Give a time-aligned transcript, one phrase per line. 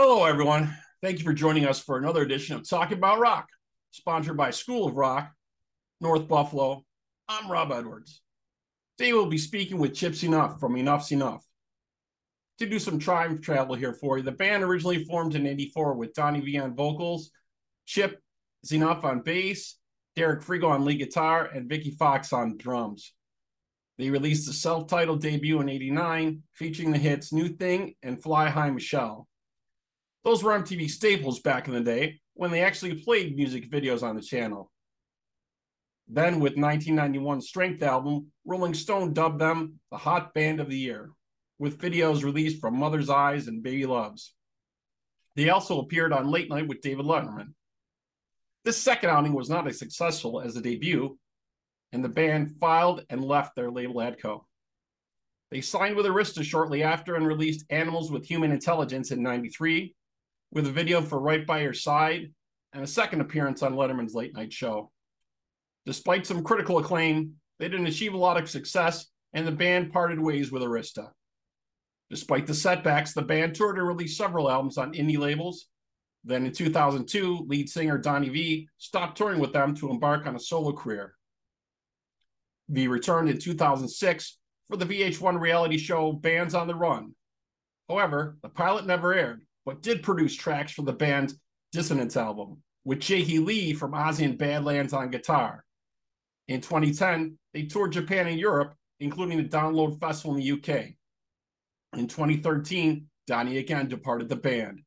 [0.00, 0.72] Hello, everyone.
[1.02, 3.48] Thank you for joining us for another edition of Talking About Rock,
[3.90, 5.32] sponsored by School of Rock,
[6.00, 6.84] North Buffalo.
[7.28, 8.22] I'm Rob Edwards.
[8.96, 11.40] Today we'll be speaking with Chip Z'Nuff from Enuff Z'Nuff.
[12.60, 16.14] To do some time travel here for you, the band originally formed in 84 with
[16.14, 17.32] Donnie Vie on vocals,
[17.84, 18.20] Chip
[18.64, 19.78] Z'Nuff on bass,
[20.14, 23.14] Derek Frigo on lead guitar, and Vikki Foxx on drums.
[23.98, 28.70] They released a self-titled debut in 89, featuring the hits New Thing and Fly High
[28.70, 29.27] Michelle.
[30.24, 34.16] Those were MTV staples back in the day when they actually played music videos on
[34.16, 34.70] the channel.
[36.06, 41.10] Then, with 1991's Strength album, Rolling Stone dubbed them the Hot Band of the Year,
[41.58, 44.34] with videos released from Mother's Eyes and Baby Loves.
[45.36, 47.52] They also appeared on Late Night with David Letterman.
[48.64, 51.18] This second outing was not as successful as the debut,
[51.92, 54.44] and the band filed and left their label Atco.
[55.50, 59.94] They signed with Arista shortly after and released Animals with Human Intelligence in 93,
[60.50, 62.32] with a video for Right by Your Side
[62.72, 64.90] and a second appearance on Letterman's late night show.
[65.86, 70.20] Despite some critical acclaim, they didn't achieve a lot of success, and the band parted
[70.20, 71.10] ways with Arista.
[72.10, 75.66] Despite the setbacks, the band toured and released several albums on indie labels.
[76.24, 80.40] Then in 2002, lead singer Donnie Vie stopped touring with them to embark on a
[80.40, 81.14] solo career.
[82.70, 87.14] Vie returned in 2006 for the VH1 reality show Bands on the Run.
[87.88, 91.34] However, the pilot never aired, but did produce tracks for the band's
[91.72, 95.62] Dissonance album, with Jakey Lee from Ozzy and Badlands on guitar.
[96.48, 100.94] In 2010, they toured Japan and Europe, including the Download Festival in the UK.
[101.98, 104.80] In 2013, Donnie again departed the band.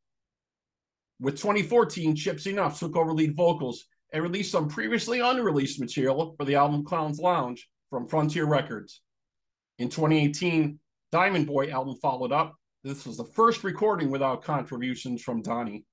[1.20, 6.44] With 2014, Chip Z'Nuff took over lead vocals and released some previously unreleased material for
[6.44, 9.02] the album Clown's Lounge from Frontier Records.
[9.78, 10.80] In 2018,
[11.12, 15.86] Diamond Boy album followed up, this was the first recording without contributions from Donnie.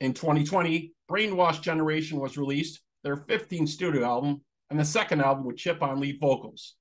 [0.00, 5.56] In 2020, Brainwash Generation was released, their 15th studio album, and the second album with
[5.56, 6.74] Chip on lead vocals.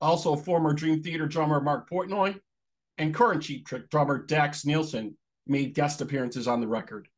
[0.00, 2.38] Also, former Dream Theater drummer Mark Portnoy
[2.98, 7.08] and current Cheap Trick drummer Dax Nielsen made guest appearances on the record.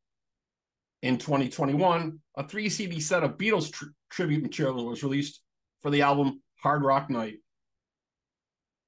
[1.03, 5.43] In 2021, a three CD set of Beatles tri- tribute material was released
[5.83, 7.39] for the album Hard Rock Night.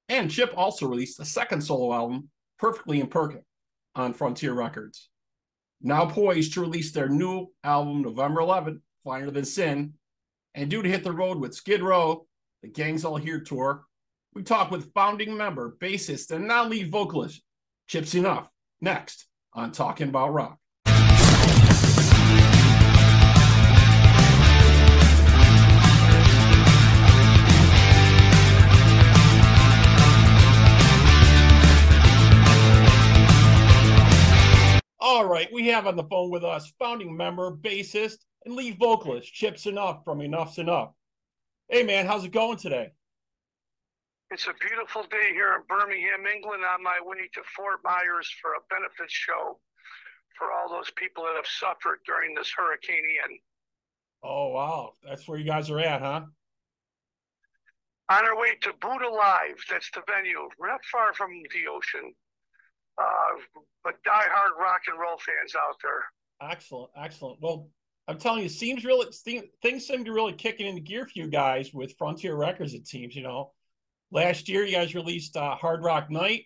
[0.09, 2.29] And Chip also released a second solo album,
[2.59, 3.45] Perfectly Imperfect,
[3.95, 5.09] on Frontier Records.
[5.81, 9.93] Now poised to release their new album November 11th, Finer Than Sin,
[10.53, 12.25] and due to hit the road with Skid Row,
[12.61, 13.83] the Gangs All Here tour,
[14.33, 17.41] we talk with founding member, bassist, and now lead vocalist,
[17.87, 18.47] Chip Z'Nuff,
[18.81, 20.57] next on Talking About Rock.
[35.75, 40.19] Have on the phone with us founding member, bassist, and lead vocalist Chip Z'Nuff from
[40.19, 40.93] Enuff Z'Nuff.
[41.67, 42.93] Hey man, how's it going today?
[44.31, 48.51] It's a beautiful day here in Birmingham, England, on my way to Fort Myers for
[48.51, 49.59] a benefit show
[50.39, 53.37] for all those people that have suffered during this Hurricane Ian.
[54.23, 56.21] Oh wow, that's where you guys are at, huh?
[58.11, 62.13] On our way to Buddha Live, that's the venue, not far from the ocean.
[62.97, 66.49] Uh, but die-hard rock and roll fans out there.
[66.49, 67.41] Excellent, excellent.
[67.41, 67.69] Well,
[68.07, 69.07] I'm telling you, seems really
[69.61, 72.73] things seem to really kicking into gear for you guys with Frontier Records.
[72.73, 73.51] It seems, you know,
[74.11, 76.43] last year you guys released uh, Hard Rock Night.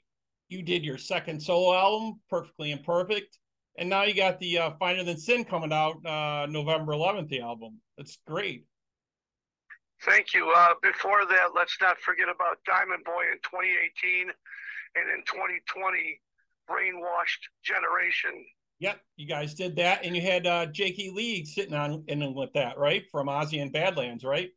[0.48, 3.38] You did your second solo album, Perfectly Imperfect,
[3.78, 7.30] and now you got the uh, Finer Than Sin coming out uh, November 11th.
[7.30, 8.66] The album, that's great.
[10.04, 10.52] Thank you.
[10.56, 14.32] Uh, before that, let's not forget about Diamond Boy in 2018,
[14.96, 16.20] and in 2020
[16.70, 18.46] brainwashed generation.
[18.80, 22.54] Yep, you guys did that, and you had uh, Jakey Lee sitting on in with
[22.54, 23.04] that, right?
[23.12, 24.50] From Ozzy and Badlands, right?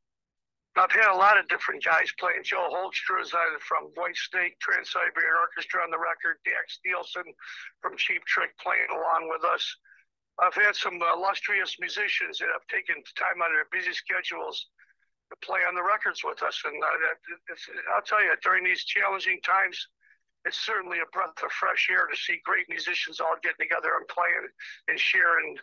[0.76, 2.44] I've had a lot of different guys playing.
[2.44, 6.40] Joel Hoekstra is from Whitesnake Trans Siberian Orchestra on the record.
[6.46, 7.28] Dax Nielsen
[7.82, 9.64] from Cheap Trick playing along with us.
[10.40, 14.72] I've had some illustrious musicians that have taken time out of their busy schedules
[15.28, 16.56] to play on the records with us.
[16.64, 19.76] And uh, I'll tell you, during these challenging times,
[20.44, 24.06] it's certainly a breath of fresh air to see great musicians all getting together and
[24.08, 24.46] playing
[24.88, 25.56] and sharing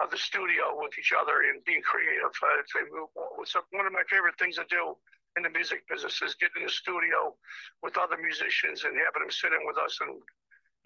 [0.00, 2.32] uh, the studio with each other and being creative.
[2.40, 4.96] Uh, it's, one of my favorite things to do
[5.36, 7.36] in the music business is get in the studio
[7.82, 10.20] with other musicians and having them sit in with us and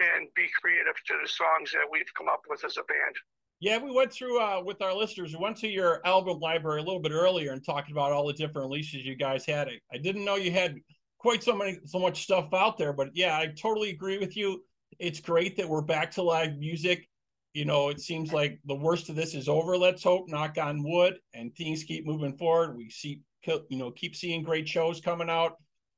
[0.00, 3.15] and be creative to the songs that we've come up with as a band.
[3.61, 5.35] Yeah, we went through uh, with our listeners.
[5.35, 8.32] We went to your album library a little bit earlier and talked about all the
[8.32, 9.69] different releases you guys had.
[9.69, 10.77] I, I didn't know you had
[11.20, 14.62] quite so many so much stuff out there but yeah i totally agree with you
[14.99, 17.08] It's great that we're back to live music.
[17.55, 19.76] You know, it seems like the worst of this is over.
[19.76, 22.76] Let's hope, knock on wood, and things keep moving forward.
[22.76, 25.55] We see, you know, keep seeing great shows coming out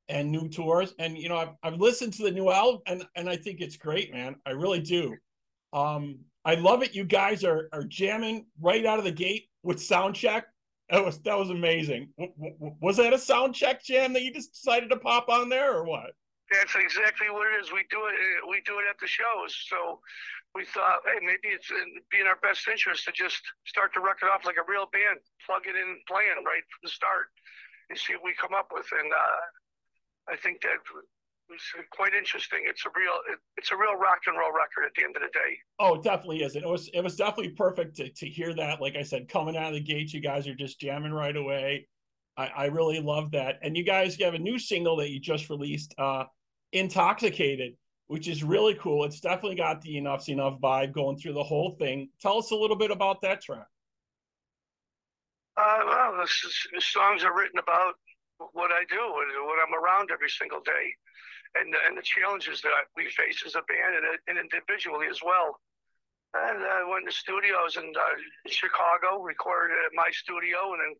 [0.07, 0.93] and new tours.
[0.99, 3.77] And you know, I've, I've listened to the new album, and and I think it's
[3.77, 4.35] great, man.
[4.45, 5.15] I really do.
[5.73, 6.95] Um, I love it.
[6.95, 10.45] You guys are are jamming right out of the gate with sound check.
[10.89, 12.09] That was that was amazing.
[12.81, 15.85] Was that a sound check jam that you just decided to pop on there, or
[15.85, 16.11] what?
[16.51, 17.71] That's exactly what it is.
[17.71, 18.15] We do it.
[18.49, 19.55] We do it at the shows.
[19.69, 19.99] So
[20.53, 21.71] we thought, hey, maybe it's
[22.11, 25.17] be in our best interest to just start the record off like a real band,
[25.45, 27.33] plug it in, playing right from the start,
[27.89, 28.85] and see what we come up with.
[28.93, 29.41] And uh,
[30.29, 30.77] I think that
[31.53, 32.59] was quite interesting.
[32.65, 35.21] It's a real, it, it's a real rock and roll record at the end of
[35.21, 35.57] the day.
[35.79, 36.55] Oh, it definitely is.
[36.55, 38.81] It was, it was definitely perfect to to hear that.
[38.81, 41.87] Like I said, coming out of the gate, you guys are just jamming right away.
[42.35, 43.59] I, I really love that.
[43.61, 46.25] And you guys have a new single that you just released, uh,
[46.71, 47.75] Intoxicated
[48.07, 49.05] which is really cool.
[49.05, 52.09] It's definitely got the Enuff Z'Nuff vibe going through the whole thing.
[52.21, 53.67] Tell us a little bit about that track.
[55.55, 56.29] Uh, well, the,
[56.73, 57.95] the songs are written about
[58.53, 60.93] what I do, what I'm around every single day,
[61.55, 65.59] and and the challenges that we face as a band and, and individually as well.
[66.33, 70.93] And I went to studios in, uh, Chicago, recorded at my studio, and then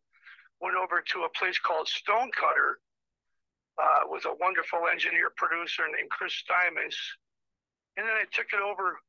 [0.62, 2.78] went over to a place called Stonecutter,
[3.82, 6.96] uh, with a wonderful engineer producer named Chris Stymons.
[7.98, 9.00] And then I took it over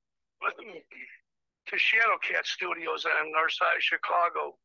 [1.69, 4.57] to Shadowcat Studios on the north side of Chicago.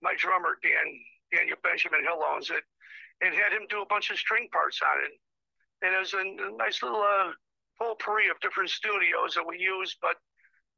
[0.00, 0.88] My drummer, Dan
[1.32, 2.64] Daniel Benjamin Hill owns it,
[3.20, 5.12] and had him do a bunch of string parts on it.
[5.84, 6.24] And it was a,
[6.56, 7.32] nice little uh,
[7.78, 10.16] potpourri of different studios that we used, but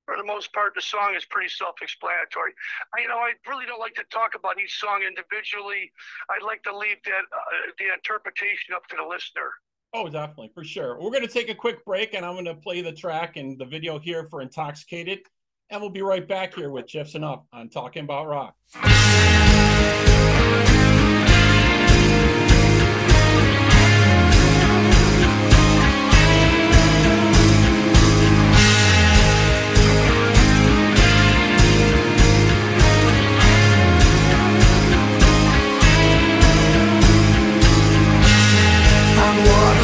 [0.04, 2.52] for the most part, the song is pretty self-explanatory.
[2.96, 5.90] I, you know, I really don't like to talk about each song individually.
[6.30, 9.50] I'd like to leave that uh, the interpretation up to the listener.
[9.92, 11.00] Oh, definitely, for sure.
[11.00, 13.58] We're going to take a quick break, and I'm going to play the track and
[13.58, 15.20] the video here for "Intoxicated,"
[15.70, 18.54] and we'll be right back here with Chip Z'Nuff on Talking About Rock.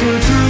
[0.03, 0.42] could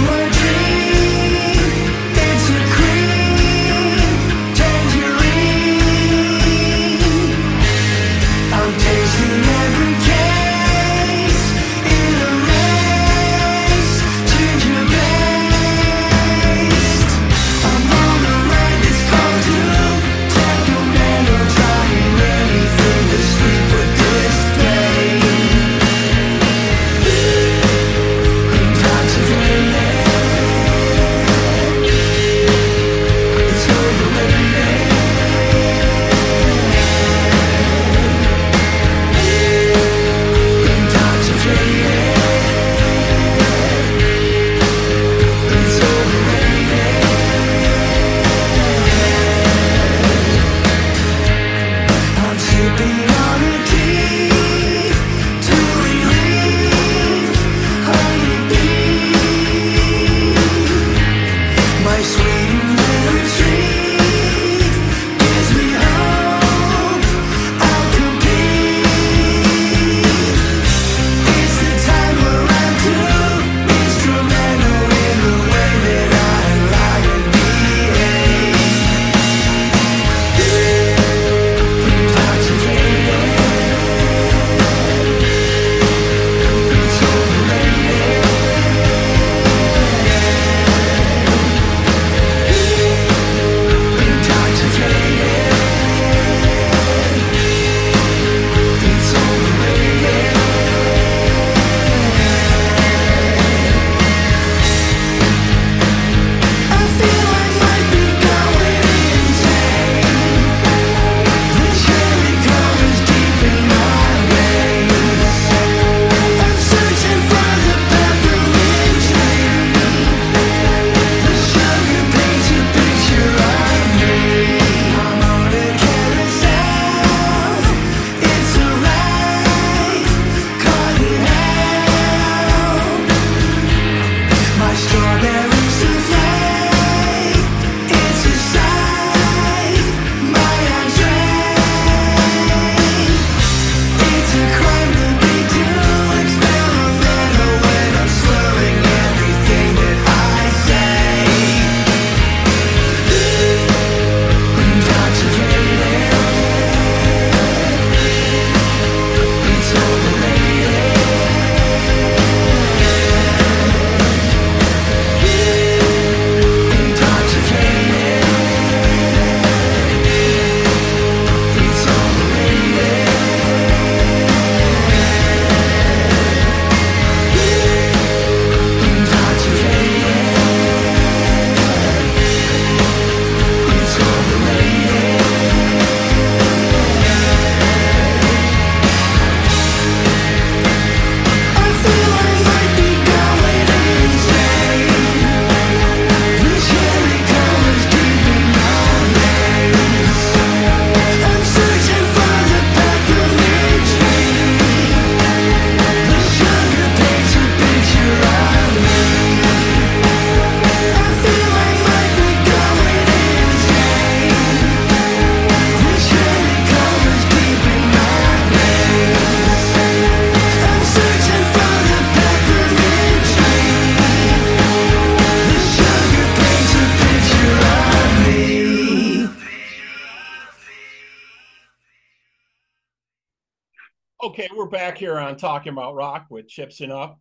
[234.24, 237.14] Okay, we're back here on Talking About Rock with Chip Z'Nuff.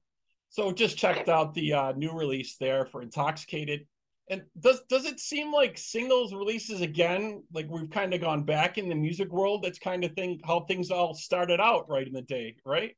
[0.48, 3.86] So just checked out the uh, new release there for Intoxicated.
[4.30, 8.78] And does does it seem like singles releases again, like we've kind of gone back
[8.78, 9.64] in the music world?
[9.64, 12.96] That's kind of thing how things all started out right in the day, right?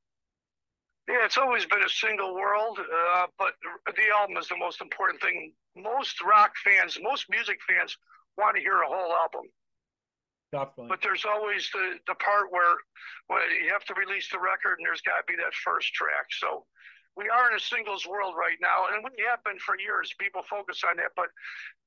[1.10, 3.54] Yeah, it's always been a single world, uh, but
[3.88, 5.52] the album is the most important thing.
[5.76, 7.98] Most rock fans, most music fans
[8.38, 9.50] want to hear a whole album.
[10.56, 10.88] Definitely.
[10.88, 12.80] But there's always the, the part where,
[13.28, 16.32] where you have to release the record and there's got to be that first track.
[16.32, 16.64] So
[17.20, 20.16] we are in a singles world right now, and we have been for years.
[20.20, 21.28] People focus on that, but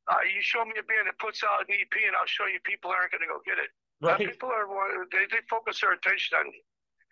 [0.09, 2.61] uh, you show me a band that puts out an EP, and I'll show you
[2.65, 3.73] people aren't going to go get it.
[4.01, 4.17] Right.
[4.17, 4.65] Uh, people are
[5.13, 6.49] they, they focus their attention on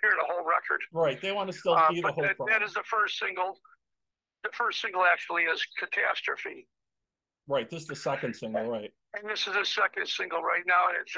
[0.01, 0.81] hearing the whole record.
[0.93, 1.21] Right.
[1.21, 2.25] They want to still uh, the whole.
[2.25, 3.61] That, that is the first single.
[4.45, 6.69] The first single actually is Catastrophe.
[7.49, 7.69] Right.
[7.69, 8.93] This is the second single, right?
[9.17, 11.17] And this is the second single right now, and it's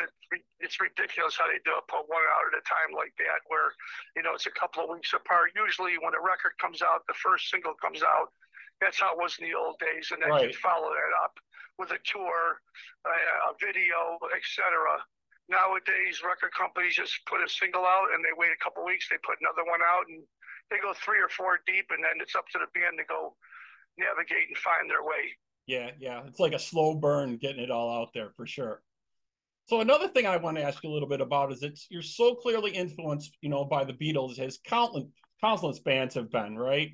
[0.63, 1.91] it's ridiculous how they do it.
[1.91, 3.75] Put one out at a time like that, where
[4.15, 5.51] you know it's a couple of weeks apart.
[5.59, 8.31] Usually, when a record comes out, the first single comes out.
[8.79, 10.47] That's how it was in the old days, and then right.
[10.47, 11.35] you follow that up
[11.75, 12.63] with a tour,
[13.03, 13.15] a,
[13.51, 14.63] a video, etc.
[15.51, 19.11] Nowadays, record companies just put a single out, and they wait a couple weeks.
[19.11, 20.23] They put another one out, and
[20.71, 23.35] they go three or four deep, and then it's up to the band to go
[23.99, 25.35] navigate and find their way.
[25.69, 26.23] Yeah, yeah.
[26.27, 28.83] It's like a slow burn getting it all out there for sure.
[29.67, 32.01] So another thing I want to ask you a little bit about is it's you're
[32.01, 35.05] so clearly influenced, you know, by the Beatles as countless
[35.43, 36.93] countless bands have been, right?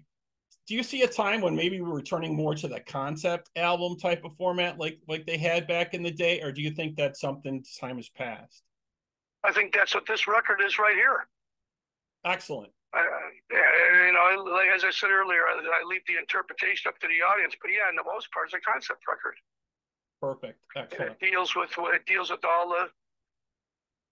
[0.66, 4.24] Do you see a time when maybe we're returning more to the concept album type
[4.24, 7.20] of format like like they had back in the day, or do you think that's
[7.20, 8.64] something time has passed?
[9.44, 11.28] I think that's what this record is right here.
[12.24, 12.72] Excellent.
[12.94, 13.02] Uh,
[13.50, 17.26] you know, like as I said earlier, I, I, leave the interpretation up to the
[17.26, 17.54] audience.
[17.58, 19.34] But yeah, in the most part, it's a concept record.
[20.22, 20.62] Perfect.
[20.76, 21.18] Excellent.
[21.18, 22.86] It deals with it deals with all the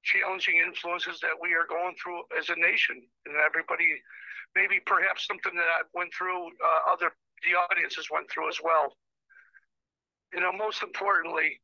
[0.02, 3.86] challenging influences that we are going through as a nation, and everybody,
[4.58, 7.14] maybe perhaps something that I went through, uh, other
[7.46, 8.94] the audiences went through as well.
[10.34, 11.60] You know, most importantly,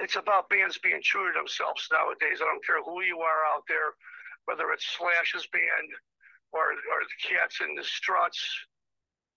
[0.00, 2.40] it's about bands being true to themselves nowadays.
[2.40, 3.92] I don't care who you are out there,
[4.50, 5.94] whether it's Slash's band
[6.50, 8.42] or or the Cats and the Struts,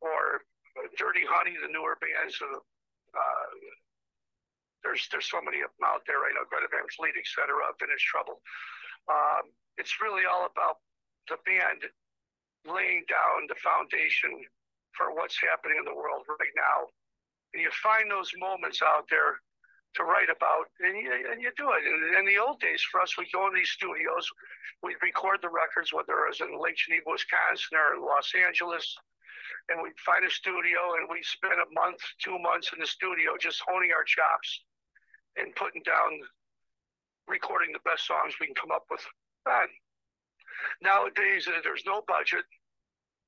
[0.02, 0.42] or
[0.98, 2.42] Dirty Honey, the newer bands.
[2.42, 3.50] Uh,
[4.82, 6.50] there's there's so many of them out there right now.
[6.50, 7.54] Greta Van Fleet, etc.
[7.78, 8.42] Vintage Trouble.
[9.06, 10.82] Um, it's really all about
[11.30, 11.86] the band
[12.66, 14.34] laying down the foundation
[14.98, 16.90] for what's happening in the world right now.
[17.54, 19.38] And you find those moments out there
[19.96, 21.86] to write about, and you, and you do it.
[21.86, 24.26] In, in the old days, for us, we'd go in these studios,
[24.82, 28.98] we'd record the records, whether it was in Lake Geneva, Wisconsin, or in Los Angeles,
[29.70, 33.38] and we'd find a studio, and we'd spend a month, two months in the studio
[33.40, 34.66] just honing our chops
[35.38, 36.20] and putting down,
[37.28, 39.02] recording the best songs we can come up with.
[39.46, 39.72] And
[40.82, 42.44] nowadays, uh, there's no budget.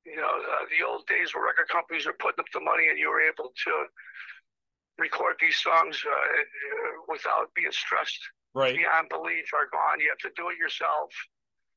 [0.06, 3.00] You know, uh, the old days where record companies were putting up the money, and
[3.00, 3.74] you were able to
[4.98, 8.20] record these songs uh, without being stressed
[8.56, 8.76] right.
[8.76, 10.00] beyond belief are gone.
[10.00, 11.12] You have to do it yourself,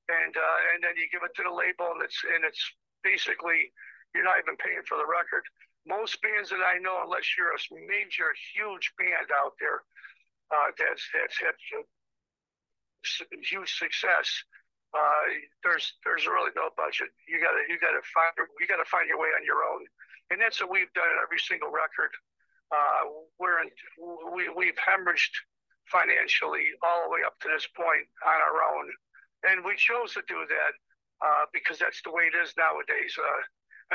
[0.08, 2.62] and uh, and then you give it to the label, and it's and it's
[3.02, 3.74] basically
[4.14, 5.42] you're not even paying for the record.
[5.86, 9.82] Most bands that I know, unless you're a major, huge band out there
[10.54, 11.56] uh, that's that's had
[13.42, 14.28] huge success,
[14.94, 15.24] uh,
[15.66, 17.10] there's there's really no budget.
[17.26, 18.32] You gotta you gotta find
[18.62, 19.82] you gotta find your way on your own,
[20.30, 22.14] and that's what we've done in every single record
[22.72, 23.02] uh,
[23.38, 23.70] we're in,
[24.34, 25.34] we, we've hemorrhaged
[25.88, 28.86] financially all the way up to this point on our own.
[29.48, 30.72] And we chose to do that
[31.24, 33.16] uh, because that's the way it is nowadays.
[33.16, 33.42] Uh,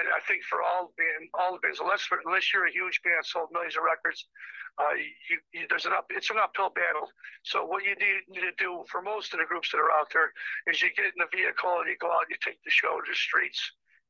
[0.02, 3.22] and I think for all band, all the bands, unless unless you're a huge band,
[3.22, 4.26] sold millions of records,
[4.82, 7.06] uh, you, you, there's an up, it's an uphill battle.
[7.46, 10.10] So what you need, need, to do for most of the groups that are out
[10.10, 10.34] there
[10.66, 12.98] is you get in the vehicle and you go out and you take the show
[12.98, 13.62] to the streets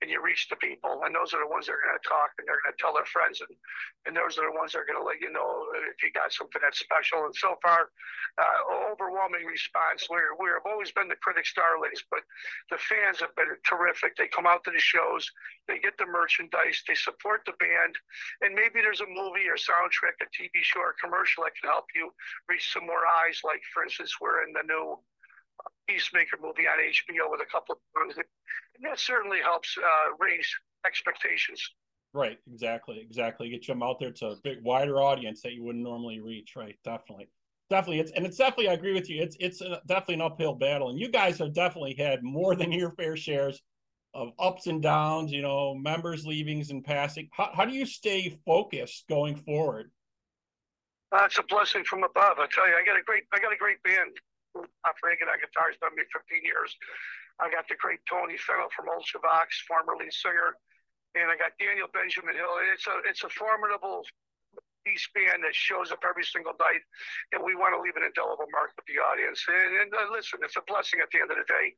[0.03, 2.35] and you reach the people, and those are the ones that are going to talk
[2.35, 3.55] and they're going to tell their friends, and
[4.03, 6.35] and those are the ones that are going to let you know if you got
[6.35, 7.23] something that's special.
[7.23, 7.87] And so far,
[8.35, 10.11] uh, overwhelming response.
[10.11, 12.27] We're we have always been the critics' darlings, but
[12.67, 14.19] the fans have been terrific.
[14.19, 15.23] They come out to the shows,
[15.71, 17.95] they get the merchandise, they support the band,
[18.43, 21.87] and maybe there's a movie or soundtrack, a TV show or commercial that can help
[21.95, 22.11] you
[22.51, 23.39] reach some more eyes.
[23.47, 24.99] Like for instance, we're in the new
[25.87, 28.15] Peacemaker movie on HBO with a couple of songs.
[28.17, 30.47] And that certainly helps uh, raise
[30.85, 31.61] expectations.
[32.13, 33.49] Right, exactly, exactly.
[33.49, 36.55] Get them out there to a big wider audience that you wouldn't normally reach.
[36.55, 37.27] Right, definitely,
[37.69, 37.99] definitely.
[37.99, 38.69] It's and it's definitely.
[38.69, 39.21] I agree with you.
[39.21, 42.71] It's it's a, definitely an uphill battle, and you guys have definitely had more than
[42.71, 43.61] your fair shares
[44.13, 45.31] of ups and downs.
[45.31, 47.29] You know, members leavings and passing.
[47.33, 49.91] How how do you stay focused going forward?
[51.11, 52.37] That's a blessing from above.
[52.39, 54.11] I tell you, I got a great I got a great band.
[55.03, 56.71] Reagan on guitar's done me 15 years.
[57.41, 60.55] I got the great Tony Fennell from Old Ultravox, former lead singer,
[61.17, 62.55] and I got Daniel Benjamin Hill.
[62.71, 64.05] It's a it's a formidable
[64.85, 66.83] piece band that shows up every single night,
[67.31, 69.39] and we want to leave an indelible mark with the audience.
[69.47, 71.71] And, and uh, listen, it's a blessing at the end of the day.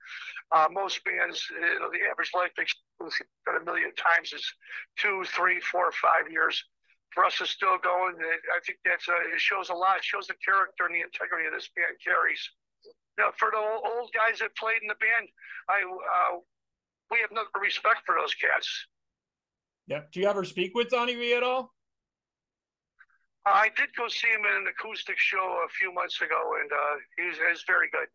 [0.50, 4.44] Uh, most bands, you know, the average life expectancy a million times is
[4.98, 6.58] two, three, four, five years.
[7.14, 10.04] For us to still going, I think that's a, it shows a lot.
[10.04, 12.42] It shows the character and the integrity of this band carries.
[13.18, 15.30] Now, for the old guys that played in the band,
[15.70, 16.40] I uh,
[17.12, 18.88] we have no respect for those cats.
[19.88, 20.02] Yeah.
[20.12, 21.72] Do you ever speak with Donnie Ree at all?
[23.46, 26.96] I did go see him in an acoustic show a few months ago, and uh,
[27.18, 28.08] he was, he was very good.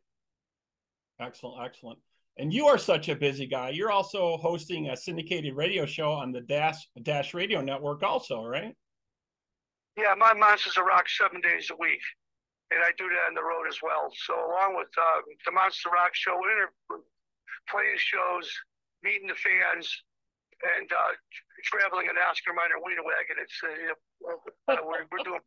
[1.21, 1.99] Excellent, excellent.
[2.39, 3.71] And you are such a busy guy.
[3.71, 8.75] You're also hosting a syndicated radio show on the Dash Dash Radio Network, also, right?
[9.97, 12.01] Yeah, my Monsters of Rock seven days a week,
[12.71, 14.11] and I do that on the road as well.
[14.27, 17.03] So along with uh, the Monster Rock show, inter-
[17.69, 18.47] playing shows,
[19.03, 19.91] meeting the fans,
[20.79, 21.13] and uh,
[21.65, 23.37] traveling an Oscar Mayer Wiener wagon.
[23.41, 23.95] It's uh,
[24.73, 25.41] uh, we're, we're doing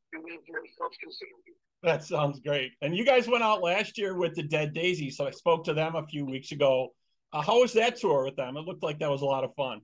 [1.84, 2.72] That sounds great.
[2.82, 5.74] And you guys went out last year with the Dead Daisy, so I spoke to
[5.74, 6.94] them a few weeks ago.
[7.32, 8.58] Uh, how was that tour with them?
[8.58, 9.82] It looked like that was a lot of fun.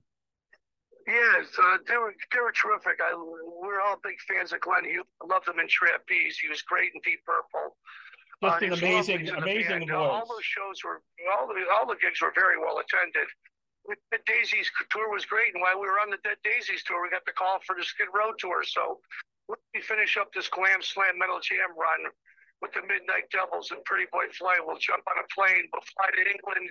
[1.10, 3.02] Yes, uh, they were they were terrific.
[3.02, 5.10] I we're all big fans of Glenn Hughes.
[5.18, 6.38] I loved him in Trapeze.
[6.38, 7.74] He was great in Deep Purple.
[8.38, 9.98] Just uh, an amazing, amazing voice.
[9.98, 11.02] All those shows were
[11.34, 13.26] all the all the gigs were very well attended.
[13.90, 17.10] Dead Daisies tour was great, and while we were on the Dead Daisies tour, we
[17.10, 18.62] got the call for the Skid Row tour.
[18.62, 19.02] So
[19.48, 22.06] let me finish up this Glam Slam Metal Jam run
[22.62, 24.62] with the Midnight Devils and Pretty Boy Floyd.
[24.62, 26.70] We'll jump on a plane, we'll fly to England,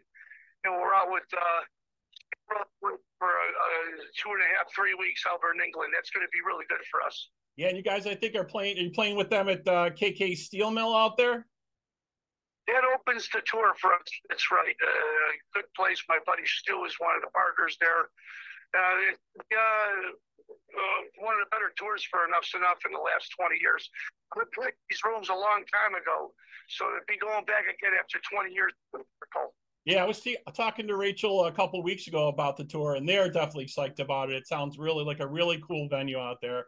[0.63, 3.71] and we're out with uh, for a, a
[4.17, 5.91] two and a half, three weeks over in England.
[5.93, 7.29] That's going to be really good for us.
[7.57, 8.79] Yeah, and you guys, I think, are playing.
[8.79, 11.45] Are you playing with them at uh, KK Steel Mill out there?
[12.69, 14.05] that opens the tour for us.
[14.29, 14.77] That's right.
[14.77, 16.01] Uh, good place.
[16.07, 18.13] My buddy Stu is one of the partners there.
[18.69, 19.17] Uh,
[19.49, 20.13] uh,
[20.53, 23.89] uh, one of the better tours for Enuff Z'Nuff in the last 20 years.
[24.37, 26.33] I played these rooms a long time ago,
[26.69, 29.57] so to be going back again after 20 years difficult.
[29.85, 33.07] Yeah, I was t- talking to Rachel a couple weeks ago about the tour, and
[33.07, 34.35] they're definitely psyched about it.
[34.35, 36.65] It sounds really like a really cool venue out there,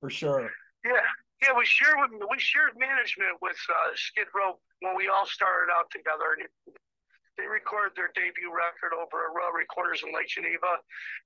[0.00, 0.50] for sure.
[0.84, 1.00] Yeah,
[1.42, 5.72] yeah, we shared with we shared management with uh, Skid Row when we all started
[5.72, 6.36] out together.
[7.38, 10.76] They recorded their debut record over at Royal Recorders in Lake Geneva,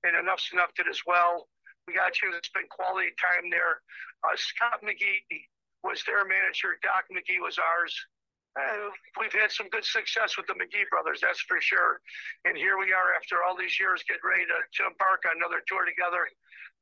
[0.07, 1.51] and Enuff Z'Nuff did as well.
[1.87, 3.83] We got chance to spend quality time there.
[4.23, 5.51] Uh, Scott McGhee
[5.83, 6.79] was their manager.
[6.81, 7.93] Doc McGhee was ours.
[8.55, 8.87] Uh,
[9.19, 11.99] we've had some good success with the McGhee brothers, that's for sure.
[12.47, 15.59] And here we are after all these years, getting ready to, to embark on another
[15.67, 16.23] tour together.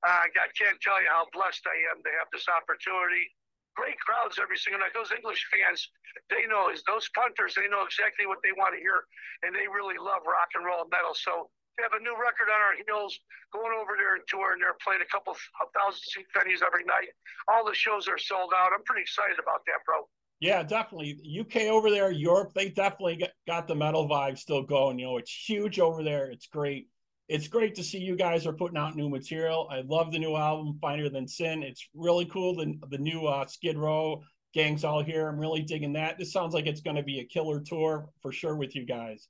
[0.06, 3.26] Uh, I can't tell you how blessed I am to have this opportunity.
[3.74, 4.94] Great crowds every single night.
[4.94, 5.90] Those English fans,
[6.30, 9.10] they know those punters, they know exactly what they want to hear,
[9.42, 11.18] and they really love rock and roll metal.
[11.18, 13.18] So we have a new record on our heels,
[13.50, 15.42] going over there and touring there, playing a couple of
[15.74, 17.10] thousand seat venues every night.
[17.50, 18.78] All the shows are sold out.
[18.78, 20.06] I'm pretty excited about that, bro.
[20.44, 21.22] Yeah, definitely.
[21.40, 25.00] UK over there, Europe, they definitely got the metal vibe still going.
[25.00, 26.30] You know, it's huge over there.
[26.32, 26.90] It's great
[27.30, 29.70] it's great to see you guys are putting out new material.
[29.72, 31.64] I love the new album, Finer Than Sin.
[31.64, 32.58] It's really cool.
[32.58, 34.22] The, the new uh, Skid Row
[34.54, 35.30] gang's all here.
[35.30, 36.18] I'm really digging that.
[36.18, 39.30] This sounds like it's going to be a killer tour for sure with you guys.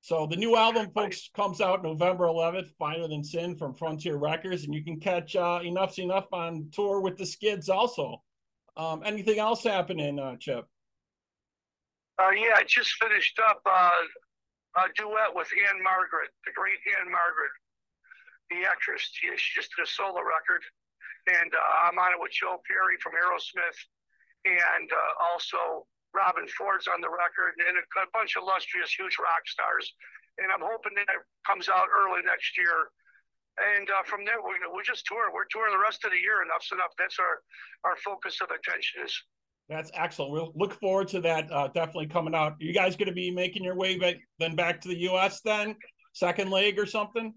[0.00, 4.64] So the new album, folks, comes out November 11th, Finer Than Sin from Frontier Records,
[4.64, 8.22] and you can catch uh, Enuff Z'Nuff on tour with the Skids also.
[8.76, 10.64] Um, anything else happening, uh, Chip?
[12.18, 14.04] Uh, yeah, I just finished up uh,
[14.80, 17.52] a duet with Ann-Margret, the great Ann-Margret,
[18.48, 19.08] the actress.
[19.12, 20.64] She, just did a solo record,
[21.28, 23.78] and uh, I'm on it with Joe Perry from Aerosmith,
[24.44, 25.84] and uh, also
[26.16, 29.88] Robben Ford's on the record, and a, a bunch of illustrious, huge rock stars.
[30.40, 32.88] And I'm hoping that it comes out early next year.
[33.60, 35.32] And uh, from there, we're, we're just touring.
[35.34, 36.40] We're touring the rest of the year.
[36.40, 36.96] Enough's enough.
[36.98, 37.44] That's our
[37.84, 39.12] our focus of attention is
[39.68, 40.32] that's excellent.
[40.32, 41.50] We'll look forward to that.
[41.50, 42.52] Uh, definitely coming out.
[42.52, 45.40] Are you guys going to be making your way back then back to the U.S.
[45.44, 45.76] then,
[46.12, 47.32] second leg or something?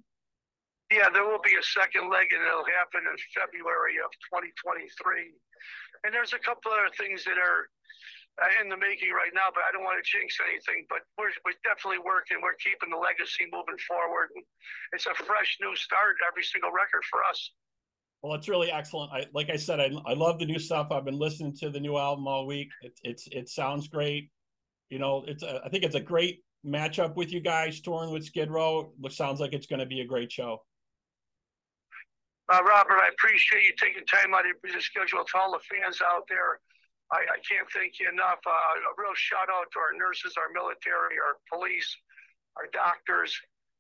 [0.92, 5.34] Yeah, there will be a second leg, and it'll happen in February of 2023.
[6.04, 7.70] And there's a couple other things that are
[8.62, 10.86] in the making right now, but I don't want to jinx anything.
[10.90, 12.38] But we're, we're definitely working.
[12.44, 14.30] We're keeping the legacy moving forward.
[14.36, 14.44] And
[14.92, 17.52] it's a fresh new start every single record for us.
[18.22, 19.12] Well, it's really excellent.
[19.12, 20.88] I like I said, I, I love the new stuff.
[20.92, 22.70] I've been listening to the new album all week.
[22.82, 24.32] It, it's it sounds great.
[24.90, 28.26] You know, it's a, I think it's a great matchup with you guys touring with
[28.26, 28.92] Skid Row.
[29.00, 30.64] Which sounds like it's going to be a great show.
[32.52, 35.60] Uh, Robert, I appreciate you taking time out of your busy schedule to all the
[35.70, 36.60] fans out there.
[37.14, 38.42] I, I can't thank you enough.
[38.46, 41.90] Uh, a real shout out to our nurses, our military, our police,
[42.58, 43.36] our doctors,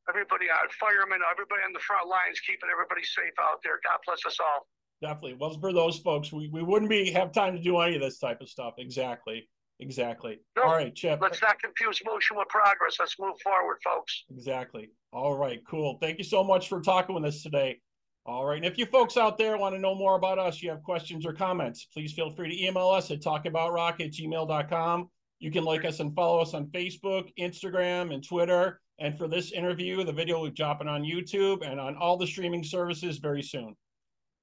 [0.09, 3.81] everybody, our firemen, everybody on the front lines, keeping everybody safe out there.
[3.81, 4.69] God bless us all.
[5.01, 5.35] Definitely.
[5.39, 6.31] Well, for those folks.
[6.31, 8.75] We, we wouldn't be have time to do any of this type of stuff.
[8.77, 9.49] Exactly.
[9.79, 10.39] Exactly.
[10.57, 11.19] All right, Chip.
[11.21, 12.95] Let's not confuse motion with progress.
[12.99, 14.23] Let's move forward, folks.
[14.31, 14.89] Exactly.
[15.11, 15.97] All right, cool.
[15.99, 17.81] Thank you so much for talking with us today.
[18.25, 18.57] All right.
[18.57, 21.25] And if you folks out there want to know more about us, you have questions
[21.25, 25.09] or comments, please feel free to email us at talkaboutrock at gmail.com.
[25.39, 28.81] You can like us and follow us on Facebook, Instagram, and Twitter.
[28.97, 32.25] And for this interview, the video will be dropping on YouTube and on all the
[32.25, 33.75] streaming services very soon.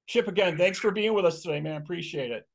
[0.07, 1.81] Chip, again, thanks for being with us today, man.
[1.81, 2.47] Appreciate it.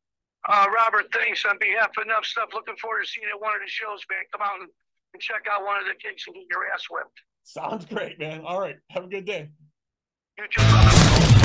[0.49, 2.55] Uh, Robert, thanks on behalf of Enuff Z'Nuff.
[2.55, 4.21] Looking forward to seeing you at one of the shows, man.
[4.33, 4.69] Come out and,
[5.13, 7.21] and check out one of the gigs and get your ass whipped.
[7.43, 8.43] Sounds great, man.
[8.45, 8.77] All right.
[8.91, 9.51] Have a good day.
[10.39, 11.38] You brother.